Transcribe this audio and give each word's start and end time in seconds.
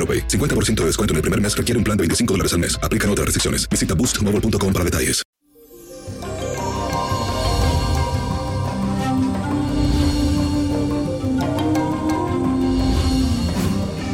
AroPay. 0.00 0.26
50% 0.26 0.80
de 0.80 0.86
descuento 0.86 1.12
en 1.12 1.16
el 1.16 1.22
primer 1.22 1.40
mes 1.40 1.54
requiere 1.54 1.76
un 1.78 1.84
plan 1.84 1.96
de 1.96 2.02
25 2.02 2.34
dólares 2.34 2.54
al 2.54 2.60
mes. 2.60 2.78
Aplican 2.82 3.10
otras 3.10 3.26
restricciones. 3.26 3.68
Visita 3.68 3.94
boostmobile.com 3.94 4.72
para 4.72 4.84
detalles. 4.84 5.22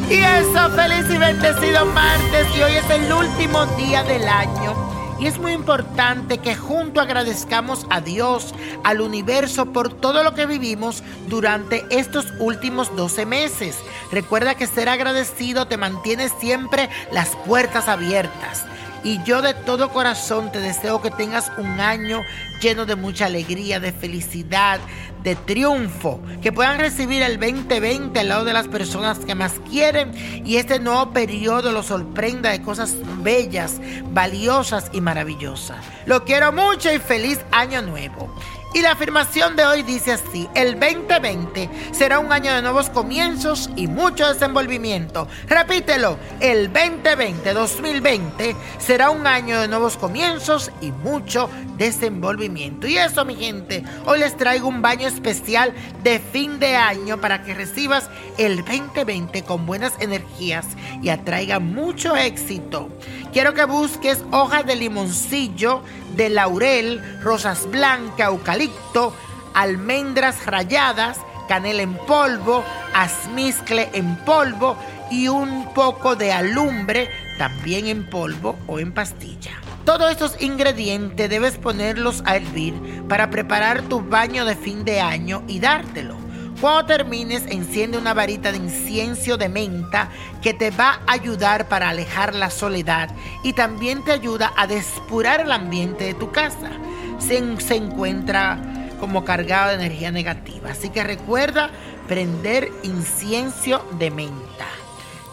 Y 0.09 0.19
eso, 0.19 0.71
feliz 0.71 1.11
y 1.11 1.19
bendecido 1.19 1.87
martes. 1.87 2.47
Y 2.57 2.63
hoy 2.63 2.73
es 2.73 2.91
el 2.91 3.13
último 3.13 3.67
día 3.77 4.05
del 4.05 4.29
año. 4.29 4.86
Y 5.19 5.27
es 5.27 5.39
muy 5.39 5.53
importante 5.53 6.39
que 6.39 6.55
junto 6.55 7.01
agradezcamos 7.01 7.87
a 7.89 8.01
Dios, 8.01 8.55
al 8.85 9.01
universo, 9.01 9.73
por 9.73 9.93
todo 9.93 10.23
lo 10.23 10.35
que 10.35 10.45
vivimos 10.45 11.03
durante 11.29 11.87
estos 11.91 12.27
últimos 12.39 12.95
12 12.97 13.25
meses. 13.25 13.79
Recuerda 14.13 14.57
que 14.57 14.67
ser 14.67 14.89
agradecido 14.89 15.67
te 15.67 15.79
mantiene 15.79 16.29
siempre 16.29 16.91
las 17.13 17.31
puertas 17.47 17.89
abiertas. 17.89 18.65
Y 19.05 19.23
yo 19.25 19.43
de 19.43 19.55
todo 19.55 19.91
corazón 19.91 20.51
te 20.53 20.61
deseo 20.61 21.01
que 21.01 21.11
tengas 21.11 21.51
un 21.59 21.81
año 21.81 22.23
lleno 22.61 22.87
de 22.87 22.97
mucha 22.97 23.27
alegría, 23.27 23.81
de 23.81 23.93
felicidad, 23.93 24.81
de 25.23 25.37
triunfo. 25.37 26.21
Que 26.43 26.53
puedan 26.53 26.79
recibir 26.79 27.23
el 27.23 27.39
2020 27.39 28.19
al 28.19 28.29
lado 28.29 28.45
de 28.45 28.53
las 28.53 28.69
personas 28.69 29.19
que 29.19 29.35
más 29.35 29.55
quieren 29.71 30.13
y 30.45 30.57
este 30.57 30.79
nuevo 30.79 31.11
periodo 31.11 31.73
los 31.73 31.87
sorprenda 31.87 32.51
de 32.51 32.63
cosas 32.63 32.95
bellas, 33.23 33.81
valiosas 34.13 34.91
y 34.93 35.01
maravillosas. 35.01 35.85
Lo 36.07 36.25
quiero 36.25 36.53
mucho 36.53 36.93
y 36.93 36.99
feliz 36.99 37.39
año 37.53 37.83
nuevo. 37.83 38.35
Y 38.77 38.83
la 38.83 38.91
afirmación 38.91 39.57
de 39.57 39.65
hoy 39.65 39.83
dice 39.83 40.13
así, 40.13 40.47
el 40.55 40.79
2020 40.79 41.71
será 41.93 42.19
un 42.19 42.31
año 42.31 42.53
de 42.53 42.61
nuevos 42.61 42.91
comienzos 42.91 43.71
y 43.75 43.87
mucho 43.87 44.31
desenvolvimiento. 44.31 45.29
Repítelo, 45.49 46.19
el 46.41 46.71
2020, 46.71 47.55
2020 47.55 48.55
será 48.77 49.09
un 49.09 49.27
año 49.27 49.63
de 49.63 49.69
nuevos 49.69 49.97
comienzos 49.97 50.71
y 50.83 50.93
mucho 50.93 51.49
desenvolvimiento. 51.79 52.87
Y 52.87 52.99
eso, 52.99 53.25
mi 53.25 53.37
gente, 53.37 53.83
hoy 54.05 54.19
les 54.19 54.37
traigo 54.37 54.69
un 54.69 54.83
baño 54.83 55.09
especial 55.09 55.73
de 56.03 56.19
fin 56.19 56.59
de 56.59 56.77
año 56.77 57.19
para 57.19 57.45
que 57.45 57.55
recibas 57.55 58.11
el 58.37 58.57
2020 58.57 59.43
con 59.45 59.65
buenas 59.65 59.95
energías 60.01 60.67
y 61.03 61.09
atraiga 61.09 61.61
mucho 61.61 62.15
éxito. 62.15 62.91
Quiero 63.37 63.53
que 63.53 63.67
busques 63.67 64.25
hojas 64.31 64.65
de 64.65 64.77
limoncillo, 64.77 65.83
de 66.17 66.31
laurel, 66.31 67.03
rosas 67.23 67.71
blancas, 67.71 68.29
eucalipto, 68.29 69.15
almendras 69.53 70.47
ralladas, 70.47 71.19
canela 71.47 71.83
en 71.83 71.99
polvo, 72.07 72.65
azmizcle 72.95 73.91
en 73.93 74.17
polvo 74.25 74.79
y 75.11 75.29
un 75.29 75.71
poco 75.75 76.17
de 76.17 76.33
alumbre 76.33 77.11
también 77.37 77.89
en 77.89 78.09
polvo 78.09 78.57
o 78.67 78.79
en 78.79 78.95
pastilla. 78.95 79.61
Todos 79.85 80.11
estos 80.11 80.41
ingredientes 80.41 81.29
debes 81.29 81.59
ponerlos 81.59 82.23
a 82.25 82.37
hervir 82.37 82.73
para 83.07 83.29
preparar 83.29 83.83
tu 83.83 84.01
baño 84.01 84.47
de 84.47 84.57
fin 84.57 84.83
de 84.83 85.03
año 85.03 85.43
y 85.47 85.61
dártelo. 85.61 86.26
Cuando 86.61 86.87
termines, 86.87 87.45
enciende 87.49 87.99
una 87.99 88.15
varita 88.15 88.51
de 88.51 88.57
incienso 88.57 89.37
de 89.37 89.51
menta 89.51 90.09
que 90.41 90.55
te 90.55 90.71
va 90.71 91.01
a 91.07 91.13
ayudar 91.13 91.69
para 91.69 91.91
alejar 91.91 92.35
la 92.35 92.49
soledad 92.49 93.11
y 93.43 93.53
también 93.53 94.03
te 94.03 94.13
ayuda 94.13 94.53
a 94.57 94.67
despurar 94.67 95.41
el 95.41 95.53
ambiente 95.53 96.05
de 96.05 96.15
tu 96.15 96.33
casa. 96.33 96.71
Se, 97.19 97.61
se 97.61 97.77
encuentra 97.77 98.59
como 98.99 99.25
cargado 99.25 99.69
de 99.69 99.75
energía 99.75 100.11
negativa. 100.11 100.71
Así 100.71 100.89
que 100.89 101.05
recuerda 101.05 101.71
prender 102.09 102.71
incienso 102.83 103.87
de 103.99 104.11
menta. 104.11 104.67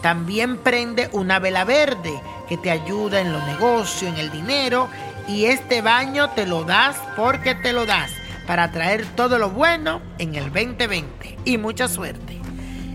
También 0.02 0.58
prende 0.58 1.08
una 1.12 1.38
vela 1.38 1.64
verde 1.64 2.12
que 2.50 2.58
te 2.58 2.70
ayuda 2.70 3.20
en 3.22 3.32
los 3.32 3.42
negocios, 3.46 4.12
en 4.12 4.18
el 4.18 4.30
dinero. 4.30 4.90
Y 5.26 5.46
este 5.46 5.80
baño 5.80 6.30
te 6.30 6.44
lo 6.44 6.64
das 6.64 6.98
porque 7.16 7.54
te 7.54 7.72
lo 7.72 7.86
das 7.86 8.10
para 8.46 8.70
traer 8.72 9.06
todo 9.16 9.38
lo 9.38 9.50
bueno 9.50 10.00
en 10.18 10.34
el 10.34 10.52
2020 10.52 11.38
y 11.44 11.58
mucha 11.58 11.88
suerte. 11.88 12.40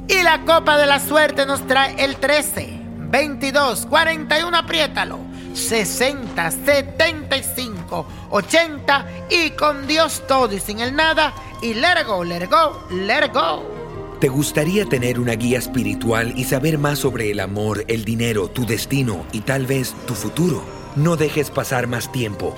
Y 0.08 0.24
la 0.24 0.44
copa 0.46 0.78
de 0.78 0.86
la 0.86 1.00
suerte 1.00 1.46
nos 1.46 1.66
trae 1.68 2.04
el 2.04 2.16
13, 2.18 2.80
22, 3.12 3.86
41, 3.86 4.58
apriétalo, 4.58 5.20
60, 5.54 6.52
75, 6.52 8.08
80 8.32 9.06
y 9.30 9.52
con 9.52 9.88
Dios 9.88 10.24
todo 10.28 10.54
y 10.54 10.60
sin 10.60 10.80
el 10.80 10.96
nada 10.96 11.34
y 11.62 11.74
let 11.74 12.02
it 12.02 12.08
go, 12.08 12.24
let 12.24 12.44
it 12.44 12.50
go, 12.50 12.88
let 12.92 13.26
it 13.26 13.34
go. 13.34 13.64
¿Te 14.20 14.28
gustaría 14.28 14.86
tener 14.86 15.20
una 15.20 15.34
guía 15.34 15.60
espiritual 15.60 16.34
y 16.36 16.44
saber 16.44 16.78
más 16.78 17.00
sobre 17.00 17.32
el 17.32 17.40
amor, 17.40 17.86
el 17.88 18.04
dinero, 18.04 18.50
tu 18.50 18.66
destino 18.66 19.26
y 19.32 19.42
tal 19.42 19.66
vez 19.66 19.96
tu 20.06 20.14
futuro? 20.14 20.62
No 20.96 21.16
dejes 21.16 21.50
pasar 21.50 21.88
más 21.88 22.12
tiempo. 22.12 22.58